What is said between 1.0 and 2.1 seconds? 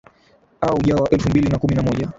wa elfu mbili na kumi na moja